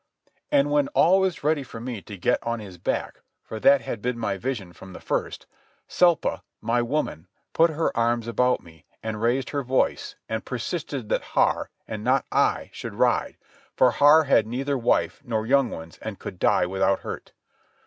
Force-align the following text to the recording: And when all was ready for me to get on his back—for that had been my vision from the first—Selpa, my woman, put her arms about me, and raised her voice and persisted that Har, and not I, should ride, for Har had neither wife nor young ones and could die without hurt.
And 0.51 0.71
when 0.71 0.87
all 0.95 1.19
was 1.19 1.43
ready 1.43 1.61
for 1.61 1.79
me 1.79 2.01
to 2.01 2.17
get 2.17 2.41
on 2.41 2.59
his 2.59 2.79
back—for 2.79 3.59
that 3.59 3.81
had 3.81 4.01
been 4.01 4.17
my 4.17 4.35
vision 4.35 4.73
from 4.73 4.93
the 4.93 4.99
first—Selpa, 4.99 6.41
my 6.59 6.81
woman, 6.81 7.27
put 7.53 7.69
her 7.69 7.95
arms 7.95 8.27
about 8.27 8.63
me, 8.63 8.87
and 9.03 9.21
raised 9.21 9.51
her 9.51 9.61
voice 9.61 10.15
and 10.27 10.43
persisted 10.43 11.09
that 11.09 11.21
Har, 11.37 11.69
and 11.87 12.03
not 12.03 12.25
I, 12.31 12.71
should 12.73 12.95
ride, 12.95 13.37
for 13.75 13.91
Har 13.91 14.23
had 14.23 14.47
neither 14.47 14.75
wife 14.75 15.21
nor 15.23 15.45
young 15.45 15.69
ones 15.69 15.99
and 16.01 16.17
could 16.17 16.39
die 16.39 16.65
without 16.65 17.01
hurt. 17.01 17.33